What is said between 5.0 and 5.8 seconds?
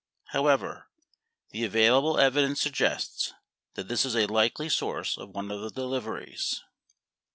of one of the